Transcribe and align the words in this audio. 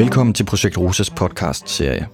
Velkommen 0.00 0.34
til 0.34 0.44
Projekt 0.44 0.78
Rosas 0.78 1.10
podcast-serie. 1.10 2.06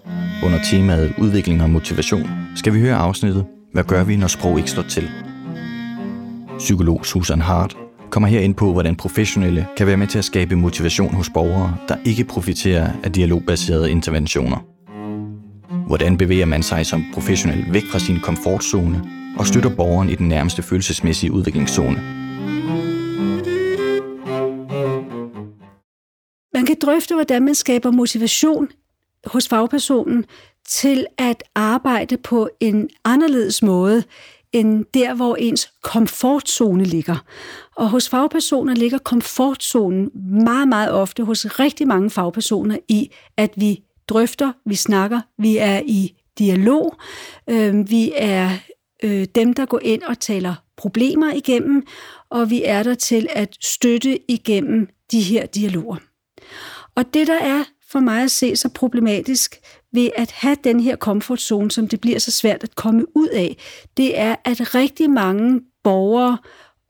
Under 0.45 0.59
temaet 0.71 1.15
Udvikling 1.19 1.63
og 1.63 1.71
motivation 1.71 2.31
skal 2.57 2.75
vi 2.75 2.81
høre 2.81 2.97
afsnittet 2.97 3.47
Hvad 3.73 3.85
gør 3.85 4.05
vi, 4.05 4.17
når 4.17 4.27
sprog 4.27 4.59
ikke 4.59 4.71
slår 4.71 4.83
til? 4.83 5.11
Psykolog 6.59 7.07
Susan 7.07 7.41
Hart 7.41 7.77
kommer 8.11 8.29
her 8.29 8.41
ind 8.41 8.55
på, 8.55 8.73
hvordan 8.73 8.97
professionelle 8.97 9.67
kan 9.77 9.87
være 9.87 9.97
med 9.97 10.07
til 10.07 10.19
at 10.19 10.25
skabe 10.25 10.57
motivation 10.57 11.15
hos 11.15 11.31
borgere, 11.35 11.77
der 11.89 11.97
ikke 12.05 12.25
profiterer 12.25 12.91
af 13.05 13.13
dialogbaserede 13.13 13.91
interventioner. 13.91 14.65
Hvordan 15.87 16.17
bevæger 16.17 16.47
man 16.47 16.63
sig 16.63 16.87
som 16.87 17.05
professionel 17.15 17.73
væk 17.73 17.85
fra 17.93 17.99
sin 17.99 18.21
komfortzone 18.21 19.03
og 19.39 19.47
støtter 19.47 19.71
borgeren 19.77 20.11
i 20.11 20.15
den 20.15 20.29
nærmeste 20.29 20.63
følelsesmæssige 20.63 21.33
udviklingszone? 21.33 22.16
Drøfte, 26.87 27.15
hvordan 27.15 27.43
man 27.43 27.55
skaber 27.55 27.91
motivation 27.91 28.69
hos 29.27 29.49
fagpersonen 29.49 30.25
til 30.69 31.07
at 31.19 31.43
arbejde 31.55 32.17
på 32.17 32.49
en 32.61 32.89
anderledes 33.05 33.63
måde, 33.63 34.05
end 34.53 34.85
der, 34.95 35.15
hvor 35.15 35.37
ens 35.37 35.71
komfortzone 35.83 36.85
ligger. 36.85 37.25
Og 37.77 37.89
hos 37.89 38.09
fagpersoner 38.09 38.75
ligger 38.75 38.99
komfortzonen 38.99 40.11
meget, 40.45 40.69
meget 40.69 40.93
ofte 40.93 41.25
hos 41.25 41.61
rigtig 41.61 41.89
mange 41.89 42.11
fagpersoner 42.11 42.79
i, 42.89 43.11
at 43.37 43.51
vi 43.57 43.83
drøfter, 44.09 44.53
vi 44.67 44.75
snakker, 44.75 45.21
vi 45.39 45.57
er 45.57 45.81
i 45.87 46.15
dialog, 46.39 46.97
øh, 47.51 47.91
vi 47.91 48.13
er 48.17 48.51
øh, 49.03 49.27
dem, 49.35 49.55
der 49.55 49.67
går 49.67 49.81
ind 49.83 50.03
og 50.03 50.19
taler 50.19 50.55
problemer 50.77 51.33
igennem, 51.33 51.87
og 52.31 52.51
vi 52.51 52.63
er 52.65 52.83
der 52.83 52.95
til 52.95 53.29
at 53.31 53.57
støtte 53.61 54.31
igennem 54.31 54.89
de 55.11 55.21
her 55.21 55.47
dialoger. 55.47 55.97
Og 56.97 57.15
det, 57.15 57.27
der 57.27 57.39
er 57.39 57.65
for 57.89 58.01
mig 58.01 58.23
at 58.23 58.31
se 58.31 58.57
så 58.57 58.69
problematisk 58.69 59.57
ved 59.93 60.11
at 60.17 60.31
have 60.31 60.57
den 60.65 60.81
her 60.81 60.97
komfortzone, 60.97 61.71
som 61.71 61.89
det 61.89 62.01
bliver 62.01 62.19
så 62.19 62.31
svært 62.31 62.63
at 62.63 62.75
komme 62.75 63.17
ud 63.17 63.29
af, 63.29 63.57
det 63.97 64.19
er, 64.19 64.37
at 64.45 64.75
rigtig 64.75 65.11
mange 65.11 65.61
borgere 65.85 66.39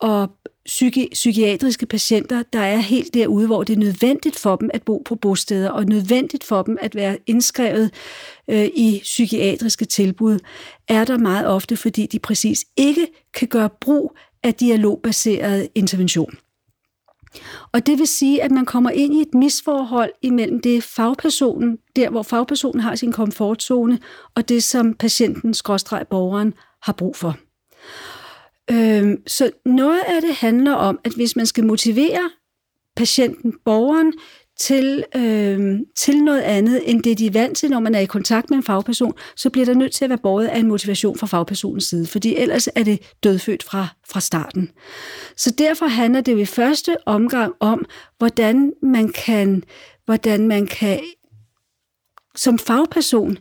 og 0.01 0.31
psyki- 0.69 1.09
psykiatriske 1.13 1.87
patienter, 1.87 2.43
der 2.53 2.61
er 2.61 2.77
helt 2.77 3.15
derude, 3.15 3.47
hvor 3.47 3.65
det 3.65 3.73
er 3.73 3.79
nødvendigt 3.79 4.39
for 4.39 4.57
dem 4.57 4.71
at 4.75 4.83
bo 4.83 5.03
på 5.05 5.15
bosteder, 5.15 5.71
og 5.71 5.85
nødvendigt 5.85 6.45
for 6.45 6.63
dem 6.63 6.79
at 6.81 6.95
være 6.95 7.19
indskrevet 7.27 7.91
øh, 8.49 8.65
i 8.65 9.01
psykiatriske 9.03 9.85
tilbud, 9.85 10.39
er 10.89 11.05
der 11.05 11.19
meget 11.19 11.47
ofte, 11.47 11.77
fordi 11.77 12.07
de 12.07 12.19
præcis 12.19 12.65
ikke 12.77 13.07
kan 13.35 13.49
gøre 13.49 13.71
brug 13.81 14.17
af 14.43 14.55
dialogbaseret 14.55 15.69
intervention. 15.75 16.35
Og 17.73 17.87
det 17.87 17.99
vil 17.99 18.07
sige, 18.07 18.43
at 18.43 18.51
man 18.51 18.65
kommer 18.65 18.91
ind 18.91 19.15
i 19.15 19.21
et 19.21 19.35
misforhold 19.35 20.11
imellem 20.23 20.61
det 20.61 20.83
fagpersonen, 20.83 21.79
der 21.97 22.11
hvor 22.11 22.23
fagpersonen 22.23 22.81
har 22.81 22.95
sin 22.95 23.13
komfortzone, 23.13 23.99
og 24.35 24.49
det 24.49 24.63
som 24.63 24.95
patienten, 24.95 25.55
skråstreg 25.55 26.07
borgeren, 26.11 26.55
har 26.83 26.93
brug 26.93 27.17
for. 27.17 27.37
Øhm, 28.71 29.23
så 29.27 29.51
noget 29.65 30.01
af 30.07 30.21
det 30.21 30.35
handler 30.35 30.73
om, 30.73 30.99
at 31.05 31.13
hvis 31.13 31.37
man 31.37 31.47
skal 31.47 31.65
motivere 31.65 32.31
patienten, 32.97 33.55
borgeren, 33.65 34.13
til, 34.59 35.05
øh, 35.17 35.81
til 35.97 36.23
noget 36.23 36.41
andet, 36.41 36.91
end 36.91 37.03
det 37.03 37.19
de 37.19 37.27
er 37.27 37.31
vant 37.31 37.59
til, 37.59 37.71
når 37.71 37.81
man 37.81 37.95
er 37.95 38.01
i 38.01 38.07
kontakt 38.07 38.51
med 38.51 38.57
en 38.57 38.65
fagperson, 38.65 39.13
så 39.37 39.51
bliver 39.51 39.67
der 39.67 39.75
nødt 39.75 39.93
til 39.93 40.05
at 40.05 40.09
være 40.09 40.19
båret 40.23 40.47
af 40.47 40.59
en 40.59 40.69
motivation 40.69 41.19
fra 41.19 41.27
fagpersonens 41.27 41.85
side, 41.85 42.07
fordi 42.07 42.37
ellers 42.37 42.69
er 42.75 42.83
det 42.83 43.13
dødfødt 43.25 43.63
fra, 43.63 43.89
fra 44.09 44.21
starten. 44.21 44.71
Så 45.37 45.51
derfor 45.59 45.87
handler 45.87 46.21
det 46.21 46.33
jo 46.33 46.39
i 46.39 46.45
første 46.45 46.97
omgang 47.07 47.55
om, 47.61 47.85
hvordan 48.19 48.73
man 48.83 49.09
kan, 49.09 49.63
hvordan 50.05 50.49
man 50.49 50.67
kan 50.67 51.01
som 52.37 52.59
fagperson 52.59 53.39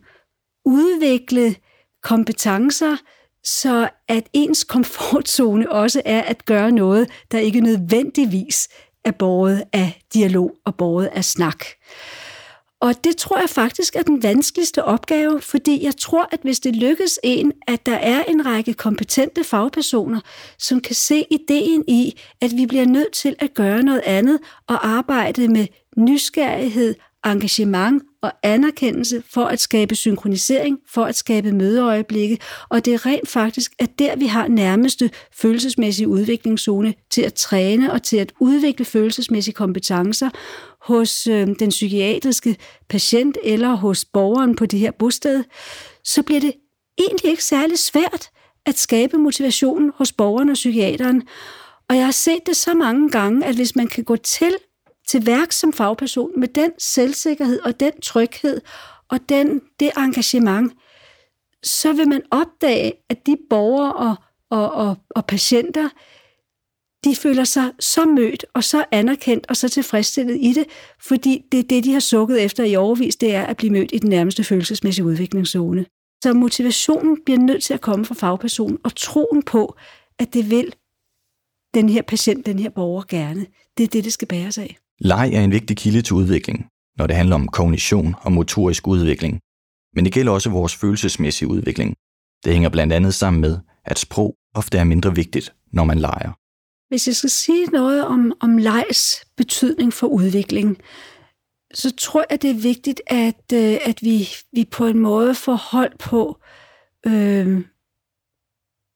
udvikle 0.66 1.56
kompetencer, 2.04 2.98
så 3.44 3.90
at 4.08 4.30
ens 4.34 4.64
komfortzone 4.64 5.72
også 5.72 6.02
er 6.06 6.22
at 6.22 6.46
gøre 6.46 6.72
noget, 6.72 7.10
der 7.32 7.40
ikke 7.40 7.62
nødvendigvis 7.62 8.68
er 9.06 9.12
båret 9.12 9.64
af 9.74 10.02
dialog 10.14 10.56
og 10.66 10.76
båret 10.76 11.06
af 11.06 11.26
snak. 11.26 11.66
Og 12.80 13.04
det 13.04 13.18
tror 13.18 13.40
jeg 13.40 13.50
faktisk 13.50 13.96
er 13.96 14.02
den 14.02 14.24
vanskeligste 14.24 14.84
opgave, 14.84 15.42
fordi 15.42 15.84
jeg 15.84 15.98
tror, 15.98 16.28
at 16.32 16.40
hvis 16.44 16.60
det 16.60 16.76
lykkes 16.76 17.20
en, 17.24 17.52
at 17.68 17.86
der 17.86 17.96
er 17.96 18.24
en 18.24 18.46
række 18.46 18.74
kompetente 18.74 19.44
fagpersoner, 19.44 20.20
som 20.60 20.82
kan 20.82 20.96
se 20.96 21.26
ideen 21.32 21.84
i, 21.88 22.20
at 22.42 22.52
vi 22.58 22.66
bliver 22.66 22.86
nødt 22.86 23.14
til 23.14 23.36
at 23.40 23.54
gøre 23.54 23.84
noget 23.84 24.02
andet 24.06 24.40
og 24.68 24.88
arbejde 24.88 25.48
med 25.48 25.68
nysgerrighed, 25.98 26.96
engagement 27.26 28.04
og 28.26 28.32
anerkendelse 28.44 29.24
for 29.30 29.46
at 29.46 29.60
skabe 29.60 29.96
synkronisering, 29.96 30.80
for 30.90 31.06
at 31.06 31.16
skabe 31.16 31.52
mødeøjeblikke, 31.52 32.38
og 32.70 32.86
det 32.86 32.94
er 32.94 33.06
rent 33.06 33.30
faktisk, 33.30 33.74
at 33.80 34.00
der 34.00 34.16
vi 34.16 34.26
har 34.26 34.48
nærmeste 34.48 35.10
følelsesmæssige 35.34 36.08
udviklingszone 36.08 36.94
til 37.10 37.22
at 37.22 37.34
træne 37.34 37.92
og 37.92 38.04
til 38.04 38.18
at 38.18 38.34
udvikle 38.40 38.86
følelsesmæssige 38.86 39.54
kompetencer 39.54 40.30
hos 40.82 41.28
øh, 41.28 41.48
den 41.60 41.70
psykiatriske 41.70 42.56
patient 42.90 43.38
eller 43.44 43.74
hos 43.74 44.06
borgeren 44.06 44.56
på 44.56 44.66
det 44.66 44.80
her 44.80 44.92
bosted, 44.92 45.44
så 46.04 46.24
bliver 46.24 46.42
det 46.42 46.54
egentlig 46.98 47.30
ikke 47.30 47.44
særlig 47.44 47.80
svært 47.80 48.30
at 48.66 48.78
skabe 48.78 49.18
motivationen 49.18 49.92
hos 49.96 50.12
borgeren 50.12 50.50
og 50.50 50.54
psykiateren. 50.54 51.24
Og 51.90 51.96
jeg 51.96 52.06
har 52.06 52.12
set 52.12 52.40
det 52.46 52.56
så 52.56 52.74
mange 52.74 53.10
gange, 53.10 53.46
at 53.46 53.56
hvis 53.56 53.76
man 53.76 53.88
kan 53.88 54.04
gå 54.04 54.16
til 54.16 54.56
til 55.08 55.26
værk 55.26 55.52
som 55.52 55.74
fagperson 55.74 56.40
med 56.40 56.48
den 56.48 56.72
selvsikkerhed 56.80 57.60
og 57.60 57.80
den 57.80 58.02
tryghed 58.02 58.62
og 59.10 59.20
den, 59.30 59.62
det 59.80 59.92
engagement, 59.98 60.74
så 61.64 61.94
vil 61.94 62.08
man 62.08 62.22
opdage, 62.32 62.94
at 63.10 63.26
de 63.26 63.38
borgere 63.50 63.94
og, 63.94 64.16
og, 64.50 64.72
og, 64.72 64.98
og 65.10 65.26
patienter, 65.26 65.90
de 67.04 67.16
føler 67.16 67.44
sig 67.44 67.72
så 67.80 68.06
mødt 68.06 68.46
og 68.54 68.64
så 68.64 68.86
anerkendt 68.92 69.46
og 69.50 69.58
så 69.58 69.70
tilfredsstillet 69.70 70.38
i 70.42 70.54
det, 70.54 70.66
fordi 71.02 71.46
det 71.52 71.60
er 71.60 71.64
det, 71.64 71.84
de 71.84 71.94
har 71.94 72.00
sukket 72.00 72.44
efter 72.44 72.64
i 72.64 72.76
overvis, 72.76 73.16
det 73.16 73.36
er 73.36 73.44
at 73.44 73.58
blive 73.58 73.72
mødt 73.72 73.90
i 73.94 73.98
den 73.98 74.10
nærmeste 74.10 74.44
følelsesmæssige 74.44 75.06
udviklingszone. 75.06 75.86
Så 76.24 76.34
motivationen 76.34 77.24
bliver 77.26 77.40
nødt 77.40 77.64
til 77.64 77.74
at 77.74 77.82
komme 77.82 78.06
fra 78.06 78.16
fagpersonen, 78.16 78.78
og 78.84 78.96
troen 78.96 79.44
på, 79.44 79.76
at 80.20 80.34
det 80.34 80.50
vil 80.50 80.74
den 81.74 81.90
her 81.90 82.02
patient, 82.02 82.46
den 82.46 82.60
her 82.60 82.70
borger 82.70 83.04
gerne. 83.10 83.46
Det 83.78 83.84
er 83.84 83.88
det, 83.88 84.04
det 84.04 84.14
skal 84.14 84.28
bæres 84.28 84.58
af. 84.58 84.78
Leg 85.00 85.34
er 85.34 85.42
en 85.42 85.52
vigtig 85.52 85.78
kilde 85.78 86.02
til 86.02 86.14
udvikling, 86.14 86.66
når 86.98 87.08
det 87.08 87.16
handler 87.16 87.36
om 87.36 87.48
kognition 87.48 88.16
og 88.22 88.32
motorisk 88.32 88.88
udvikling. 88.88 89.40
Men 89.96 90.06
det 90.06 90.14
gælder 90.14 90.32
også 90.32 90.50
vores 90.50 90.76
følelsesmæssige 90.76 91.48
udvikling. 91.48 91.96
Det 92.44 92.54
hænger 92.54 92.70
blandt 92.70 92.94
andet 92.94 93.14
sammen 93.14 93.42
med, 93.42 93.60
at 93.86 94.00
sprog 94.00 94.36
ofte 94.56 94.78
er 94.78 94.84
mindre 94.84 95.16
vigtigt, 95.16 95.54
når 95.74 95.84
man 95.84 96.00
leger. 96.00 96.32
Hvis 96.90 97.08
jeg 97.08 97.16
skal 97.16 97.30
sige 97.30 97.66
noget 97.66 98.06
om, 98.06 98.34
om 98.40 98.58
legs 98.58 99.26
betydning 99.38 99.94
for 99.94 100.08
udvikling, 100.08 100.78
så 101.74 101.96
tror 101.96 102.26
jeg, 102.30 102.42
det 102.42 102.50
er 102.50 102.62
vigtigt, 102.62 103.02
at, 103.08 103.54
øh, 103.54 103.78
at 103.86 104.02
vi, 104.02 104.30
vi 104.54 104.66
på 104.72 104.86
en 104.86 105.00
måde 105.00 105.36
får 105.36 105.56
hold 105.56 105.98
på, 105.98 106.42
øh, 107.08 107.66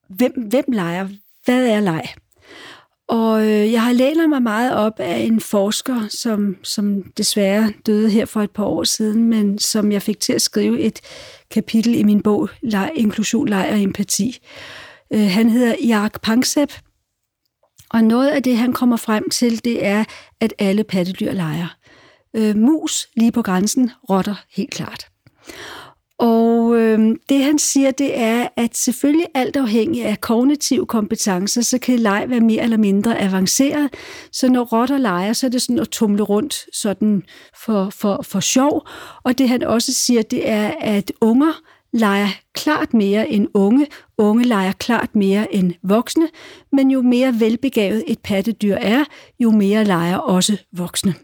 hvem, 0.10 0.48
hvem 0.50 0.66
leger, 0.68 1.10
hvad 1.46 1.68
er 1.68 1.80
leg? 1.80 2.04
Og 3.10 3.42
øh, 3.42 3.72
jeg 3.72 3.84
har 3.84 3.94
lænet 3.94 4.30
mig 4.30 4.42
meget 4.42 4.76
op 4.76 5.00
af 5.00 5.18
en 5.18 5.40
forsker, 5.40 6.08
som, 6.10 6.58
som 6.64 7.04
desværre 7.04 7.74
døde 7.86 8.10
her 8.10 8.26
for 8.26 8.42
et 8.42 8.52
par 8.52 8.64
år 8.64 8.84
siden, 8.84 9.24
men 9.24 9.60
som 9.60 9.92
jeg 9.92 10.02
fik 10.02 10.20
til 10.20 10.34
at 10.34 10.42
skrive 10.42 10.80
et 10.80 11.02
kapitel 11.52 11.96
i 11.96 12.04
min 12.04 12.22
bog, 12.22 12.50
Inklusion, 12.96 13.50
Leg 13.50 13.70
og 13.72 13.80
Empati. 13.80 14.38
Øh, 15.14 15.28
han 15.28 15.50
hedder 15.50 15.76
Jark 15.88 16.22
Pangsep, 16.22 16.74
og 17.90 18.04
noget 18.04 18.30
af 18.30 18.44
det, 18.44 18.58
han 18.58 18.74
kommer 18.74 18.98
frem 18.98 19.30
til, 19.30 19.66
det 19.66 19.86
er, 19.86 20.04
at 20.40 20.54
alle 20.60 20.84
pattedyr 20.84 21.32
leger. 21.32 21.78
Øh, 22.34 22.56
mus 22.56 23.08
lige 23.16 23.32
på 23.32 23.42
grænsen, 23.42 23.92
rotter 24.10 24.36
helt 24.56 24.72
klart. 24.72 25.08
Og 26.20 26.76
øh, 26.76 27.16
det 27.30 27.44
han 27.44 27.60
siger, 27.60 27.92
det 27.92 28.20
er, 28.20 28.48
at 28.56 28.78
selvfølgelig 28.78 29.26
alt 29.34 29.56
afhængig 29.56 30.06
af 30.06 30.22
kognitive 30.22 30.86
kompetencer, 30.86 31.62
så 31.62 31.78
kan 31.78 32.00
leg 32.00 32.26
være 32.28 32.40
mere 32.40 32.64
eller 32.64 32.78
mindre 32.78 33.22
avanceret. 33.22 33.90
Så 34.32 34.50
når 34.50 34.64
rotter 34.64 34.98
leger, 34.98 35.34
så 35.34 35.46
er 35.46 35.50
det 35.50 35.62
sådan 35.62 35.80
at 35.80 35.90
tumle 35.90 36.24
rundt 36.24 36.66
sådan 36.76 37.24
for, 37.66 37.90
for, 37.90 38.22
for 38.24 38.40
sjov. 38.40 38.88
Og 39.24 39.38
det 39.38 39.50
han 39.50 39.64
også 39.64 39.94
siger, 39.94 40.22
det 40.22 40.50
er, 40.50 40.74
at 40.80 41.12
unger 41.22 41.62
leger 41.94 42.30
klart 42.54 42.94
mere 42.94 43.30
end 43.30 43.48
unge. 43.54 43.88
Unge 44.18 44.44
leger 44.44 44.72
klart 44.72 45.16
mere 45.16 45.56
end 45.56 45.74
voksne, 45.84 46.28
men 46.72 46.92
jo 46.92 47.02
mere 47.02 47.40
velbegavet 47.40 48.04
et 48.08 48.20
pattedyr 48.20 48.76
er, 48.76 49.04
jo 49.40 49.52
mere 49.52 49.84
leger 49.84 50.18
også 50.18 50.58
voksne. 50.74 51.16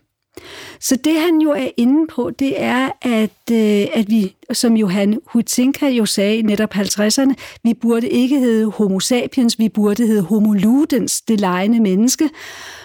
Så 0.80 0.96
det 0.96 1.20
han 1.20 1.42
jo 1.42 1.52
er 1.52 1.68
inde 1.78 2.08
på, 2.08 2.30
det 2.30 2.62
er, 2.62 2.90
at, 3.02 3.52
øh, 3.52 3.88
at 3.94 4.10
vi, 4.10 4.36
som 4.54 4.78
Johan 4.78 5.20
Huizinga 5.26 5.90
jo 5.90 6.06
sagde 6.06 6.38
i 6.38 6.42
netop 6.42 6.76
50'erne, 6.76 7.34
vi 7.64 7.74
burde 7.74 8.10
ikke 8.10 8.40
hedde 8.40 8.72
homo 8.72 9.00
sapiens, 9.00 9.60
vi 9.60 9.70
burde 9.70 10.08
hedde 10.08 10.22
homo 10.22 10.54
ludens, 10.54 11.22
det 11.22 11.40
lejende 11.40 11.80
menneske, 11.80 12.30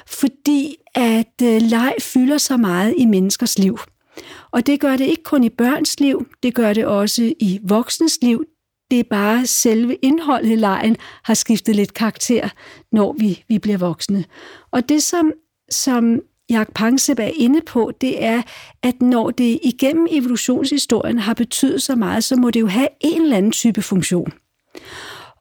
fordi 0.07 0.77
at 0.95 1.43
øh, 1.43 1.63
leg 1.63 1.95
fylder 2.01 2.39
så 2.39 2.57
meget 2.57 2.95
i 2.99 3.05
menneskers 3.05 3.59
liv. 3.59 3.79
Og 4.51 4.67
det 4.67 4.81
gør 4.81 4.97
det 4.97 5.05
ikke 5.05 5.23
kun 5.23 5.45
i 5.45 5.49
børns 5.49 6.01
liv, 6.01 6.27
det 6.43 6.55
gør 6.55 6.73
det 6.73 6.87
også 6.87 7.33
i 7.41 7.61
voksnes 7.63 8.19
liv. 8.23 8.45
Det 8.91 9.01
er 9.01 9.05
bare 9.11 9.47
selve 9.47 9.95
indholdet 9.95 10.51
i 10.51 10.55
lejen 10.55 10.97
har 11.25 11.35
skiftet 11.35 11.77
lidt 11.77 11.95
karakter, 11.95 12.49
når 12.93 13.17
vi, 13.19 13.45
vi 13.49 13.59
bliver 13.59 13.79
voksne. 13.79 14.25
Og 14.71 14.89
det, 14.89 15.03
som, 15.03 15.33
som 15.71 16.21
Jacques 16.51 16.73
Pangsep 16.75 17.19
er 17.19 17.31
inde 17.37 17.61
på, 17.67 17.93
det 18.01 18.25
er, 18.25 18.43
at 18.83 19.03
når 19.03 19.31
det 19.31 19.59
igennem 19.63 20.07
evolutionshistorien 20.11 21.19
har 21.19 21.35
betydet 21.35 21.83
så 21.83 21.95
meget, 21.95 22.25
så 22.25 22.37
må 22.37 22.51
det 22.51 22.61
jo 22.61 22.67
have 22.67 22.89
en 23.01 23.23
eller 23.23 23.37
anden 23.37 23.53
type 23.53 23.83
funktion. 23.83 24.33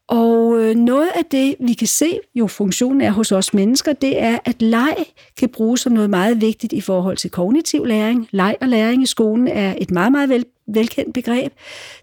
Og 0.10 0.60
øh, 0.60 0.76
noget 0.76 1.10
af 1.16 1.26
det, 1.32 1.56
vi 1.60 1.74
kan 1.74 1.88
se, 1.88 2.20
jo 2.36 2.48
funktionen 2.48 3.02
er 3.02 3.12
hos 3.12 3.32
os 3.32 3.54
mennesker, 3.54 3.94
det 3.94 4.22
er, 4.22 4.38
at 4.46 4.62
leg 4.62 4.96
kan 5.38 5.50
bruges 5.50 5.82
som 5.82 5.94
noget 5.94 6.10
meget 6.10 6.42
vigtigt 6.42 6.74
i 6.74 6.82
forhold 6.82 7.18
til 7.18 7.32
kognitiv 7.32 7.86
læring. 7.86 8.28
Leg 8.32 8.56
og 8.62 8.68
læring 8.68 9.04
i 9.04 9.06
skolen 9.06 9.48
er 9.48 9.76
et 9.78 9.92
meget, 9.92 10.12
meget 10.12 10.30
vel, 10.30 10.46
velkendt 10.68 11.14
begreb. 11.14 11.54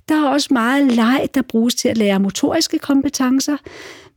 Der 0.08 0.26
er 0.26 0.28
også 0.28 0.48
meget 0.50 0.92
leg, 0.92 1.28
der 1.34 1.42
bruges 1.42 1.74
til 1.74 1.88
at 1.88 1.98
lære 1.98 2.20
motoriske 2.20 2.78
kompetencer. 2.78 3.56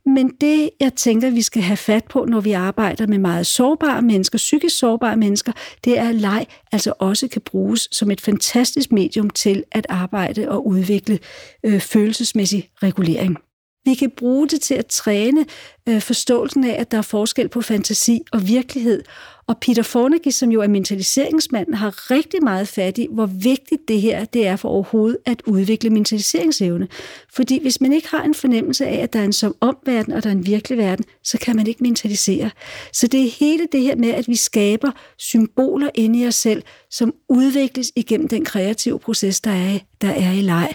Men 0.06 0.28
det, 0.40 0.70
jeg 0.80 0.94
tænker, 0.94 1.30
vi 1.30 1.42
skal 1.42 1.62
have 1.62 1.76
fat 1.76 2.04
på, 2.04 2.24
når 2.24 2.40
vi 2.40 2.52
arbejder 2.52 3.06
med 3.06 3.18
meget 3.18 3.46
sårbare 3.46 4.02
mennesker, 4.02 4.38
psykisk 4.38 4.78
sårbare 4.78 5.16
mennesker, 5.16 5.52
det 5.84 5.98
er, 5.98 6.08
at 6.08 6.14
leg 6.14 6.46
altså 6.72 6.92
også 6.98 7.28
kan 7.28 7.42
bruges 7.42 7.88
som 7.92 8.10
et 8.10 8.20
fantastisk 8.20 8.92
medium 8.92 9.30
til 9.30 9.64
at 9.72 9.86
arbejde 9.88 10.48
og 10.48 10.66
udvikle 10.66 11.18
øh, 11.64 11.80
følelsesmæssig 11.80 12.68
regulering. 12.82 13.36
Vi 13.84 13.94
kan 13.94 14.10
bruge 14.16 14.48
det 14.48 14.60
til 14.60 14.74
at 14.74 14.86
træne 14.86 15.46
øh, 15.88 16.00
forståelsen 16.00 16.64
af, 16.64 16.80
at 16.80 16.90
der 16.90 16.98
er 16.98 17.02
forskel 17.02 17.48
på 17.48 17.60
fantasi 17.60 18.20
og 18.32 18.48
virkelighed. 18.48 19.02
Og 19.46 19.58
Peter 19.60 19.82
Fornegi, 19.82 20.30
som 20.30 20.50
jo 20.50 20.60
er 20.60 20.66
mentaliseringsmanden, 20.66 21.74
har 21.74 22.10
rigtig 22.10 22.42
meget 22.42 22.68
fat 22.68 22.98
i, 22.98 23.06
hvor 23.10 23.26
vigtigt 23.26 23.88
det 23.88 24.00
her 24.00 24.24
det 24.24 24.46
er 24.46 24.56
for 24.56 24.68
overhovedet 24.68 25.18
at 25.26 25.42
udvikle 25.46 25.90
mentaliseringsevne. 25.90 26.88
Fordi 27.32 27.62
hvis 27.62 27.80
man 27.80 27.92
ikke 27.92 28.08
har 28.08 28.22
en 28.22 28.34
fornemmelse 28.34 28.86
af, 28.86 29.02
at 29.02 29.12
der 29.12 29.20
er 29.20 29.24
en 29.24 29.32
som 29.32 29.54
omverden 29.60 30.12
og 30.12 30.22
der 30.22 30.28
er 30.28 30.34
en 30.34 30.46
virkelig 30.46 30.78
verden, 30.78 31.04
så 31.24 31.38
kan 31.38 31.56
man 31.56 31.66
ikke 31.66 31.82
mentalisere. 31.82 32.50
Så 32.92 33.06
det 33.06 33.24
er 33.24 33.30
hele 33.40 33.66
det 33.72 33.80
her 33.80 33.96
med, 33.96 34.10
at 34.10 34.28
vi 34.28 34.36
skaber 34.36 34.90
symboler 35.18 35.90
inde 35.94 36.18
i 36.18 36.26
os 36.26 36.34
selv, 36.34 36.62
som 36.90 37.14
udvikles 37.28 37.92
igennem 37.96 38.28
den 38.28 38.44
kreative 38.44 38.98
proces, 38.98 39.40
der 39.40 39.50
er, 39.50 39.78
der 40.00 40.10
er 40.10 40.32
i 40.32 40.40
leg. 40.40 40.74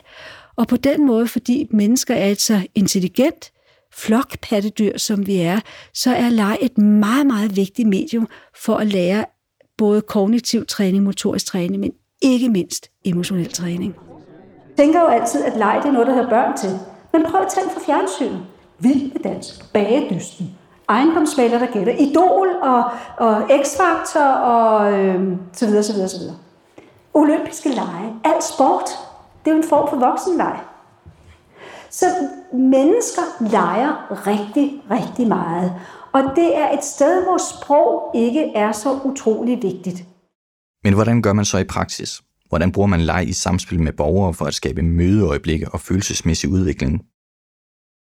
Og 0.58 0.68
på 0.68 0.78
den 0.78 1.06
måde, 1.06 1.28
fordi 1.28 1.68
mennesker 1.72 2.16
er 2.16 2.28
et 2.28 2.42
så 2.42 2.68
intelligent 2.76 3.52
flokpattedyr, 3.94 4.98
som 4.98 5.28
vi 5.28 5.38
er, 5.38 5.60
så 5.94 6.16
er 6.16 6.30
leg 6.30 6.58
et 6.62 6.78
meget, 6.78 7.28
meget 7.28 7.56
vigtigt 7.56 7.90
medium 7.90 8.28
for 8.66 8.76
at 8.76 8.88
lære 8.88 9.26
både 9.78 10.02
kognitiv 10.02 10.66
træning, 10.66 11.04
motorisk 11.04 11.46
træning, 11.46 11.80
men 11.80 11.92
ikke 12.22 12.50
mindst 12.50 12.90
emotionel 13.06 13.54
træning. 13.54 13.96
Jeg 14.70 14.86
tænker 14.86 15.02
jo 15.02 15.08
altid, 15.08 15.44
at 15.44 15.58
leg 15.58 15.80
det 15.84 15.90
er 15.90 15.94
noget, 15.94 16.08
der 16.08 16.14
hører 16.14 16.30
børn 16.30 16.58
til. 16.58 16.70
Men 17.14 17.26
prøv 17.30 17.42
at 17.42 17.48
tænke 17.48 17.74
for 17.74 17.80
fjernsynet. 17.86 18.46
Vild 18.80 19.14
med 19.14 19.22
dans, 19.24 19.66
bagedysten, 19.74 20.56
ejendomsmaler, 20.90 21.60
der 21.60 21.66
gætter, 21.66 21.94
idol 21.94 22.48
og, 22.62 22.84
og 23.18 23.50
x-faktor 23.64 24.30
og 24.30 24.94
øh, 24.94 25.38
så 25.54 25.66
videre, 25.66 25.84
så 25.84 25.94
videre, 25.94 26.10
så 26.10 26.20
videre. 26.20 26.36
Olympiske 27.14 27.70
lege, 27.70 28.14
alt 28.24 28.44
sport, 28.44 28.90
det 29.46 29.52
er 29.52 29.56
jo 29.56 29.62
en 29.62 29.70
form 29.70 29.90
for 29.90 30.00
voksenleg. 30.00 30.60
Så 31.90 32.06
mennesker 32.54 33.50
leger 33.52 34.26
rigtig, 34.28 34.82
rigtig 34.92 35.28
meget. 35.28 35.74
Og 36.14 36.24
det 36.36 36.58
er 36.58 36.78
et 36.78 36.84
sted, 36.84 37.24
hvor 37.24 37.38
sprog 37.38 38.12
ikke 38.16 38.52
er 38.56 38.72
så 38.72 39.00
utrolig 39.04 39.64
vigtigt. 39.64 40.06
Men 40.84 40.94
hvordan 40.94 41.22
gør 41.22 41.34
man 41.34 41.46
så 41.46 41.58
i 41.58 41.64
praksis? 41.64 42.22
Hvordan 42.50 42.72
bruger 42.72 42.88
man 42.88 43.02
leg 43.02 43.28
i 43.28 43.34
samspil 43.34 43.82
med 43.82 43.94
borgere 43.94 44.34
for 44.34 44.46
at 44.46 44.54
skabe 44.54 44.82
mødeøjeblikke 44.82 45.70
og 45.70 45.80
følelsesmæssig 45.80 46.50
udvikling? 46.50 47.02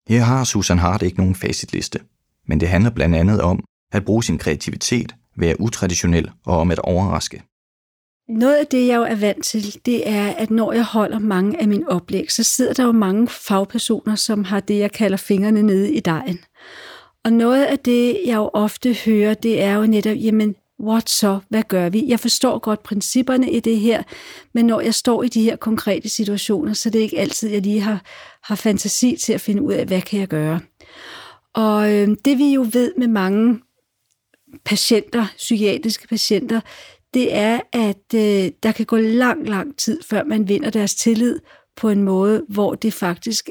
Her 0.08 0.22
har 0.22 0.44
Susan 0.44 0.80
Hart 0.80 1.02
ikke 1.02 1.18
nogen 1.18 1.36
facitliste, 1.36 2.00
men 2.48 2.60
det 2.60 2.68
handler 2.68 2.90
blandt 2.90 3.16
andet 3.16 3.42
om 3.42 3.64
at 3.92 4.06
bruge 4.06 4.24
sin 4.24 4.38
kreativitet, 4.38 5.16
være 5.38 5.62
utraditionel 5.62 6.32
og 6.46 6.58
om 6.58 6.72
at 6.72 6.80
overraske. 6.80 7.44
Noget 8.30 8.56
af 8.56 8.68
det, 8.68 8.88
jeg 8.88 8.98
jo 8.98 9.04
er 9.04 9.16
vant 9.16 9.46
til, 9.46 9.86
det 9.86 10.10
er, 10.10 10.28
at 10.28 10.52
når 10.52 10.74
jeg 10.74 10.84
holder 10.84 11.20
mange 11.20 11.62
af 11.62 11.68
mine 11.68 11.90
oplæg, 11.90 12.32
så 12.32 12.44
sidder 12.44 12.74
der 12.74 12.84
jo 12.84 12.92
mange 12.92 13.28
fagpersoner, 13.28 14.16
som 14.16 14.44
har 14.44 14.60
det, 14.60 14.80
jeg 14.80 14.92
kalder 14.92 15.18
fingrene 15.18 15.62
nede 15.62 15.94
i 15.94 16.00
dejen. 16.00 16.40
Og 17.24 17.34
noget 17.34 17.66
af 17.66 17.80
det, 17.80 18.20
jeg 18.26 18.36
jo 18.36 18.50
ofte 18.54 18.94
hører, 19.06 19.34
det 19.34 19.62
er 19.62 19.74
jo 19.74 19.86
netop, 19.86 20.16
jamen, 20.16 20.56
what 20.80 21.10
så? 21.10 21.40
Hvad 21.50 21.64
gør 21.64 21.90
vi? 21.90 22.08
Jeg 22.08 22.20
forstår 22.20 22.60
godt 22.60 22.84
principperne 22.84 23.52
i 23.52 23.60
det 23.60 23.80
her, 23.80 24.04
men 24.54 24.66
når 24.66 24.82
jeg 24.82 24.94
står 24.94 25.24
i 25.24 25.28
de 25.28 25.44
her 25.44 25.56
konkrete 25.56 26.10
situationer, 26.10 26.74
så 26.74 26.90
det 26.90 27.00
er 27.00 27.04
ikke 27.04 27.20
altid, 27.20 27.50
jeg 27.50 27.62
lige 27.62 27.82
har, 27.82 28.02
har 28.44 28.56
fantasi 28.56 29.16
til 29.16 29.34
at 29.34 29.42
finde 29.42 29.62
ud 29.62 29.74
af, 29.74 29.86
hvad 29.86 30.02
kan 30.02 30.20
jeg 30.20 30.28
gøre? 30.28 30.60
Og 31.54 31.94
øh, 31.94 32.08
det 32.26 32.38
vi 32.38 32.54
jo 32.54 32.68
ved 32.74 32.94
med 32.98 33.08
mange 33.08 33.60
patienter, 34.66 35.26
psykiatriske 35.38 36.08
patienter, 36.08 36.62
det 37.16 37.36
er, 37.36 37.60
at 37.74 38.14
øh, 38.16 38.52
der 38.64 38.72
kan 38.72 38.86
gå 38.86 38.98
lang, 38.98 39.50
lang 39.50 39.78
tid, 39.78 40.00
før 40.04 40.24
man 40.24 40.50
vinder 40.50 40.70
deres 40.70 40.96
tillid 40.96 41.40
på 41.76 41.90
en 41.90 42.04
måde, 42.04 42.46
hvor 42.50 42.76
det 42.76 42.94
faktisk 42.94 43.50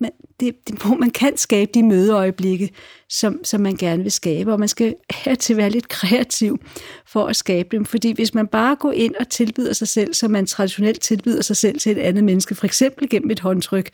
man, 0.00 0.10
det, 0.40 0.68
det, 0.68 0.82
hvor 0.82 0.94
man 0.94 1.10
kan 1.10 1.36
skabe 1.36 1.70
de 1.74 1.82
mødeøjeblikke, 1.82 2.70
som, 3.08 3.44
som 3.44 3.60
man 3.60 3.76
gerne 3.76 4.02
vil 4.02 4.12
skabe, 4.12 4.52
og 4.52 4.58
man 4.58 4.68
skal 4.68 4.94
her 5.10 5.34
til 5.34 5.52
at 5.52 5.56
være 5.56 5.70
lidt 5.70 5.88
kreativ 5.88 6.58
for 7.06 7.26
at 7.26 7.36
skabe 7.36 7.68
dem, 7.76 7.84
fordi 7.84 8.12
hvis 8.12 8.34
man 8.34 8.46
bare 8.46 8.76
går 8.76 8.92
ind 8.92 9.14
og 9.14 9.28
tilbyder 9.28 9.72
sig 9.72 9.88
selv, 9.88 10.14
som 10.14 10.30
man 10.30 10.46
traditionelt 10.46 11.00
tilbyder 11.00 11.42
sig 11.42 11.56
selv 11.56 11.78
til 11.78 11.92
et 11.92 11.98
andet 11.98 12.24
menneske, 12.24 12.54
for 12.54 12.66
eksempel 12.66 13.08
gennem 13.08 13.30
et 13.30 13.40
håndtryk, 13.40 13.90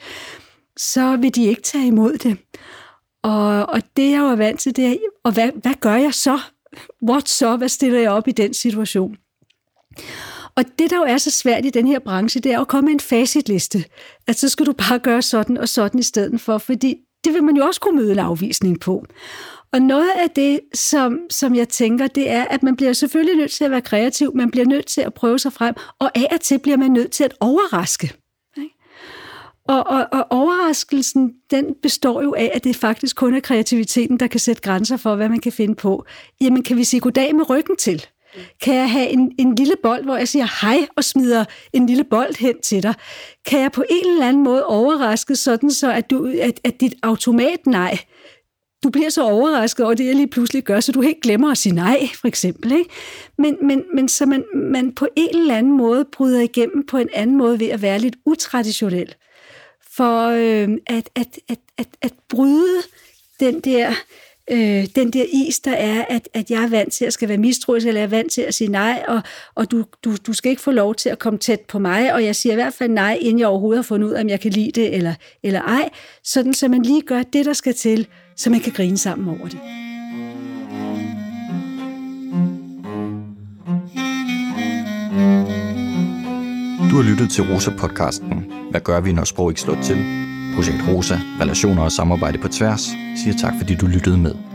så 0.77 1.17
vil 1.17 1.35
de 1.35 1.45
ikke 1.45 1.63
tage 1.63 1.87
imod 1.87 2.13
det. 2.13 2.39
Og, 3.23 3.69
og 3.69 3.83
det 3.97 4.11
jeg 4.11 4.19
jo 4.19 4.27
er 4.27 4.37
vant 4.37 4.61
til, 4.61 4.77
det 4.77 4.87
er, 4.87 4.97
og 5.25 5.33
hvad, 5.33 5.51
hvad 5.63 5.75
gør 5.81 5.95
jeg 5.95 6.15
så? 6.15 6.39
What 7.09 7.29
så? 7.29 7.57
Hvad 7.57 7.69
stiller 7.69 7.99
jeg 7.99 8.11
op 8.11 8.29
i 8.29 8.33
den 8.33 8.55
situation? 8.55 9.17
Og 10.57 10.65
det, 10.79 10.91
der 10.91 10.97
jo 10.97 11.03
er 11.03 11.19
så 11.19 11.31
svært 11.31 11.65
i 11.65 11.71
den 11.71 11.87
her 11.87 11.99
branche, 11.99 12.41
det 12.41 12.53
er 12.53 12.61
at 12.61 12.69
komme 12.69 12.89
med 12.89 12.95
en 12.95 13.01
facitliste. 13.01 13.85
At 14.27 14.39
så 14.39 14.49
skal 14.49 14.67
du 14.67 14.73
bare 14.73 14.99
gøre 14.99 15.23
sådan 15.23 15.59
og 15.59 15.69
sådan 15.69 16.01
i 16.01 16.03
stedet 16.03 16.41
for, 16.41 16.59
fordi 16.59 16.97
det 17.25 17.35
vil 17.35 17.45
man 17.45 17.57
jo 17.57 17.65
også 17.65 17.81
kunne 17.81 17.97
møde 17.97 18.13
en 18.13 18.19
afvisning 18.19 18.81
på. 18.81 19.05
Og 19.73 19.83
noget 19.83 20.11
af 20.17 20.31
det, 20.31 20.61
som, 20.75 21.19
som 21.31 21.55
jeg 21.55 21.69
tænker, 21.69 22.07
det 22.07 22.31
er, 22.31 22.45
at 22.45 22.63
man 22.63 22.77
bliver 22.77 22.93
selvfølgelig 22.93 23.37
nødt 23.37 23.51
til 23.51 23.65
at 23.65 23.71
være 23.71 23.81
kreativ, 23.81 24.33
man 24.35 24.51
bliver 24.51 24.67
nødt 24.67 24.87
til 24.87 25.01
at 25.01 25.15
prøve 25.15 25.39
sig 25.39 25.53
frem, 25.53 25.75
og 25.99 26.11
af 26.19 26.29
og 26.33 26.41
til 26.41 26.59
bliver 26.59 26.77
man 26.77 26.91
nødt 26.91 27.11
til 27.11 27.25
at 27.25 27.35
overraske. 27.41 28.13
Og, 29.69 29.87
og, 29.87 30.07
og 30.13 30.27
overraskelsen, 30.31 31.33
den 31.51 31.75
består 31.83 32.23
jo 32.23 32.35
af, 32.35 32.51
at 32.55 32.65
det 32.65 32.77
faktisk 32.77 33.17
kun 33.17 33.35
er 33.35 33.41
kreativiteten, 33.41 34.21
der 34.21 34.27
kan 34.27 34.41
sætte 34.41 34.63
grænser 34.63 34.97
for, 34.97 35.17
hvad 35.17 35.29
man 35.29 35.41
kan 35.41 35.53
finde 35.53 35.75
på. 35.75 36.05
Jamen, 36.41 36.63
kan 36.63 36.77
vi 36.77 36.85
sige 36.85 37.01
goddag 37.01 37.35
med 37.35 37.51
ryggen 37.51 37.77
til? 37.77 38.07
Kan 38.63 38.75
jeg 38.75 38.91
have 38.91 39.09
en, 39.09 39.33
en 39.39 39.55
lille 39.55 39.75
bold, 39.83 40.05
hvor 40.05 40.17
jeg 40.17 40.29
siger 40.29 40.67
hej 40.67 40.87
og 40.97 41.05
smider 41.05 41.45
en 41.73 41.87
lille 41.87 42.05
bold 42.05 42.39
hen 42.39 42.55
til 42.65 42.83
dig? 42.83 42.95
Kan 43.47 43.61
jeg 43.61 43.73
på 43.73 43.85
en 43.91 44.13
eller 44.13 44.29
anden 44.29 44.45
måde 44.45 44.67
overraske 44.67 45.37
sådan, 45.37 45.71
så 45.71 45.93
at, 45.93 46.11
du, 46.11 46.33
at, 46.41 46.61
at 46.65 46.81
dit 46.81 46.95
automat 47.03 47.67
nej, 47.67 47.99
du 48.83 48.91
bliver 48.91 49.11
så 49.11 49.23
overrasket 49.23 49.85
over 49.85 49.95
det, 49.95 50.07
jeg 50.07 50.15
lige 50.15 50.27
pludselig 50.29 50.63
gør, 50.65 50.81
så 50.81 50.93
du 50.93 51.01
helt 51.01 51.23
glemmer 51.23 51.51
at 51.51 51.59
sige 51.59 51.75
nej, 51.75 52.09
for 52.21 52.29
eksempel. 52.29 52.73
Ikke? 52.73 52.91
Men, 53.39 53.57
men, 53.63 53.85
men 53.95 54.09
så 54.09 54.27
man, 54.27 54.45
man 54.55 54.95
på 54.95 55.09
en 55.17 55.37
eller 55.37 55.57
anden 55.57 55.77
måde 55.77 56.05
bryder 56.13 56.41
igennem 56.41 56.87
på 56.87 56.97
en 56.97 57.09
anden 57.13 57.37
måde 57.37 57.61
ved 57.61 57.69
at 57.69 57.83
være 57.83 57.99
lidt 57.99 58.17
utraditionel 58.27 59.15
for 59.99 60.29
øh, 60.29 60.69
at, 60.87 61.11
at, 61.15 61.39
at, 61.49 61.59
at, 61.79 61.89
at 62.03 62.13
bryde 62.29 62.83
den 63.41 63.61
der, 63.61 63.91
øh, 64.51 64.87
den 64.95 65.11
der 65.13 65.25
is, 65.33 65.61
der 65.61 65.73
er, 65.73 66.05
at, 66.09 66.29
at 66.35 66.51
jeg 66.51 66.63
er 66.63 66.69
vant 66.69 66.93
til 66.93 67.05
at 67.05 67.13
skal 67.13 67.29
være 67.29 67.39
mistroisk, 67.39 67.87
eller 67.87 68.01
jeg 68.01 68.07
er 68.07 68.11
vant 68.11 68.33
til 68.33 68.41
at 68.41 68.55
sige 68.55 68.71
nej, 68.71 69.05
og, 69.09 69.21
og 69.55 69.71
du, 69.71 69.85
du, 70.05 70.17
du 70.27 70.33
skal 70.33 70.51
ikke 70.51 70.63
få 70.63 70.71
lov 70.71 70.95
til 70.95 71.09
at 71.09 71.19
komme 71.19 71.39
tæt 71.39 71.61
på 71.61 71.79
mig, 71.79 72.15
og 72.15 72.25
jeg 72.25 72.37
siger 72.37 72.53
i 72.53 72.55
hvert 72.55 72.75
fald 72.75 72.91
nej, 72.91 73.19
inden 73.21 73.39
jeg 73.39 73.49
overhovedet 73.49 73.79
har 73.79 73.83
fundet 73.83 74.09
ud 74.09 74.13
af, 74.13 74.21
om 74.21 74.29
jeg 74.29 74.41
kan 74.41 74.51
lide 74.51 74.81
det 74.81 74.95
eller, 74.95 75.15
eller 75.43 75.63
ej, 75.63 75.89
sådan 76.25 76.55
så 76.55 76.69
man 76.69 76.83
lige 76.83 77.03
gør 77.03 77.23
det, 77.23 77.47
der 77.47 77.53
skal 77.53 77.75
til, 77.75 78.07
så 78.37 78.51
man 78.51 78.61
kan 78.61 78.73
grine 78.73 78.99
sammen 78.99 79.29
over 79.29 79.49
det. 79.49 79.59
Du 86.91 86.97
har 86.97 87.11
lyttet 87.11 87.31
til 87.31 87.43
Rosa-podcasten 87.43 88.48
hvad 88.71 88.81
gør 88.81 89.01
vi, 89.01 89.13
når 89.13 89.25
sprog 89.25 89.51
ikke 89.51 89.61
slår 89.61 89.79
til? 89.83 89.97
Projekt 90.55 90.89
Rosa, 90.89 91.15
relationer 91.41 91.83
og 91.83 91.93
samarbejde 91.93 92.39
på 92.39 92.49
tværs, 92.49 92.81
siger 93.17 93.35
tak 93.41 93.53
fordi 93.59 93.75
du 93.75 93.87
lyttede 93.87 94.19
med. 94.19 94.48